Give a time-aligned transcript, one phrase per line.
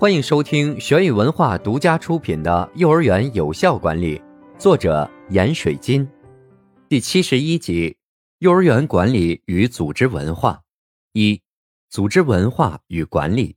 [0.00, 4.18] 欢迎收听玄宇文化独家出品的《幼儿园有效管理》，
[4.58, 6.08] 作者闫水金，
[6.88, 7.94] 第七十一集：
[8.38, 10.62] 幼儿园管理与组织文化。
[11.12, 11.42] 一、
[11.90, 13.56] 组织文化与管理。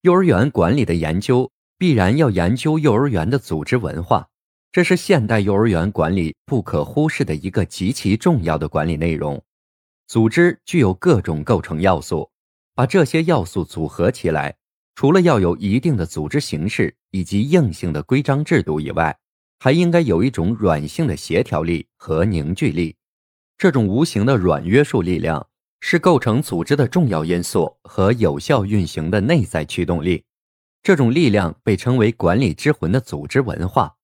[0.00, 1.48] 幼儿园管理的研究
[1.78, 4.26] 必然要研究幼儿园的组织文化，
[4.72, 9.40] 这是现代幼儿园管理不可忽视的一个极其重要的管理内容。
[10.08, 12.28] 组织具有各种构成要素，
[12.74, 14.56] 把这些要素组合起来。
[14.98, 19.16] 除了要有一定的组织形式以及硬性的规章制度以外，
[19.60, 22.96] 还应该有一种软性的协调力和凝聚力。
[23.56, 25.46] 这种无形的软约束力量
[25.78, 30.24] 是构成组织的重要因素和有效运行的内在驱动力。
[30.82, 33.94] 这种力量被称为管理之魂的组织文化。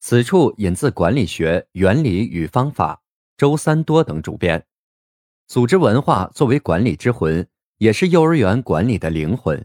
[0.00, 2.94] 此处引自《管理学原理与方法》，
[3.36, 4.66] 周三多等主编。
[5.46, 7.46] 组织文化作为管理之魂，
[7.78, 9.64] 也是幼儿园管理的灵魂。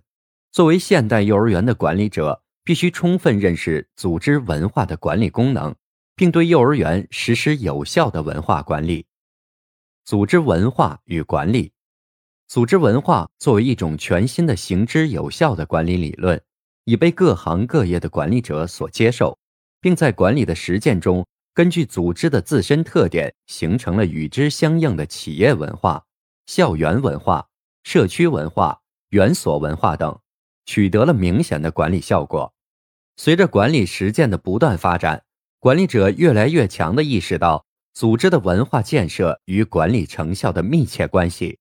[0.52, 5.76] 作为现代幼儿园的管理者，必须充分认识组织文化的管理功能，
[6.16, 9.06] 并对幼儿园实施有效的文化管理。
[10.06, 11.72] 组织文化与管理，
[12.48, 16.42] 组织文化作为一种全新的行之有效的管理理论，
[16.86, 19.38] 已被各行各业的管理者所接受，
[19.80, 26.06] 并在管理的实践中，根据组织的自身特点，形成了与之相应的企业文化、
[26.48, 27.48] 校园文化、
[27.84, 30.20] 社区文化、园所文化等。
[30.66, 32.54] 取得了明显的管理效果。
[33.18, 35.24] 随着管理实践的不断发展，
[35.60, 41.60] 管理者越来越强地意识到组织的文化建设与管理成效的密切关系。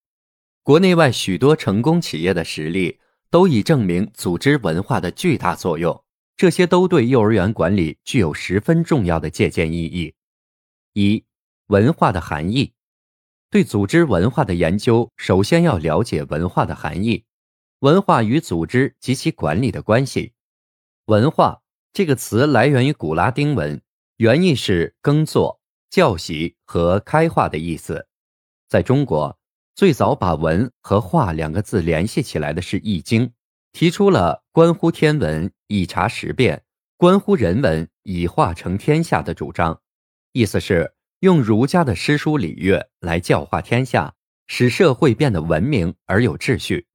[0.62, 3.00] 国内外许多成功企业的实例
[3.31, 6.05] 都已证明组织文化的巨大作用，
[6.37, 10.15] 这些都对幼儿园管理具有十分重要的借鉴意义。
[10.93, 11.25] 一、
[11.67, 12.73] 文化的含义。
[13.50, 17.25] 对组织文化的研究，首先要了解文化的含义。
[17.81, 20.33] 文化与组织及其管理的关系。
[21.06, 21.62] 文化
[21.93, 23.81] 这个词来源于古拉丁文，
[24.16, 28.09] 原意是耕作、教习和开化的意思。
[28.69, 29.38] 在中国，
[29.77, 33.28] 最早把文和化两个字联系起来的是《易经》，
[33.71, 36.65] 提出了关乎天文以察时变，
[36.97, 39.81] 关乎人文以化成天下的主张。
[40.33, 44.12] 意思是用儒家的诗书礼乐来教化天下，
[44.49, 46.88] 使社会变得文明而有秩序。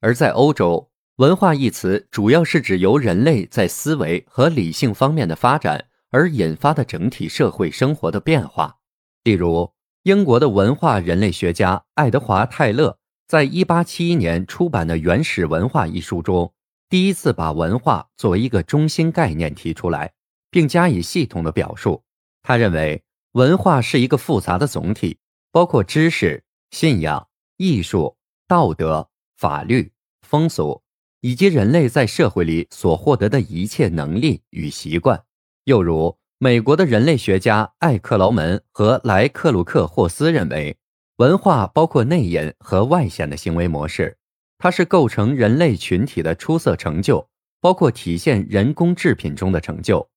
[0.00, 8.76] 而在欧洲，文化一词主要是指由人类在思维和理性方面的发展而引发的整体社会生活的变化。
[9.24, 16.52] 例如，英国的文化人类学家爱德华·泰勒在1871年出版的《原始文化》一书中，
[16.88, 20.12] 第一次把文化作为一个中心概念提出来，
[20.50, 22.04] 并加以系统的表述。
[22.42, 23.02] 他认为，
[23.32, 25.18] 文化是一个复杂的总体，
[25.50, 27.26] 包括知识、信仰、
[27.56, 29.08] 艺术、道德。
[29.36, 29.92] 法律、
[30.22, 30.82] 风俗
[31.20, 35.22] 以及人类在社会里所获得的一切能力与习惯，
[35.64, 40.76] 又如美国的人类学家艾克劳门和莱克鲁克霍斯认为，
[41.16, 44.16] 文化包括内隐和外显的行为模式，
[44.58, 47.28] 它是构成人类群体的出色成就，
[47.60, 50.08] 包括体现人工制品中的成就。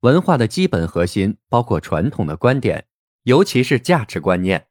[0.00, 2.86] 文化的基本核心包括传统的观点，
[3.22, 4.66] 尤其是价值观念。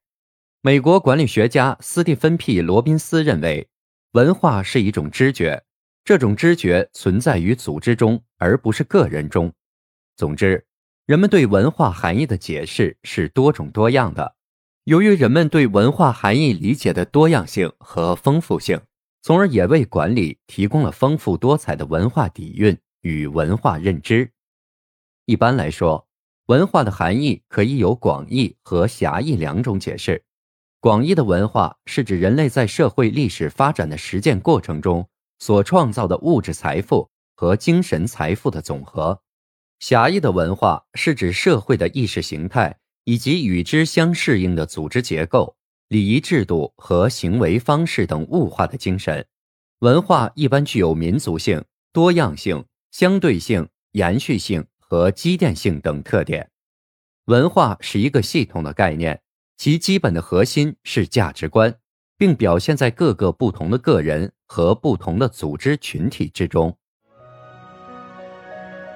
[0.61, 3.69] 美国管理学家斯蒂芬 ·P· 罗宾斯认为。
[4.15, 5.61] 文化是一种知觉，
[6.05, 9.51] 这种知觉存在于组织中，而不是个人中。
[10.15, 10.65] 总之，
[11.05, 14.35] 人们对文化含义的解释是多种多样的。
[14.85, 18.79] 由于人们对文化含义理解的多样性和丰富性，
[19.21, 24.31] 从而也为管理提供了丰富多彩的文化底蕴与文化认知。
[25.25, 26.07] 一般来说，
[26.45, 30.23] 文化的含义可以有广义和狭义两种解释。
[30.85, 35.09] 广义的文化是指人类在社会历史发展的实践过程中
[35.39, 39.19] 所创造的物质财富和精神财富的总和；
[39.79, 45.55] 狭义的文化是指社会的意识形态以及与之相适应的组织结构、
[45.87, 49.25] 礼仪制度和行为方式等物化的精神。
[49.79, 56.51] 文化一般具有民族性、多样性、相对性、延续性和积淀性等特点。
[57.25, 59.23] 文化是一个系统的概念。
[59.57, 61.75] 其基本的核心是价值观，
[62.17, 66.77] 并表现在各个不同的个人和不同的组织群体之中。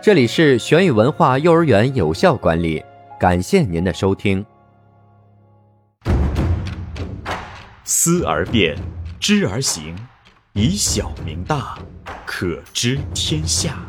[0.01, 2.83] 这里是玄宇文化幼儿园有效管理，
[3.19, 4.45] 感谢您的收听。
[7.83, 8.77] 思而变，
[9.19, 9.95] 知而行，
[10.53, 11.77] 以小明大，
[12.25, 13.79] 可知天下。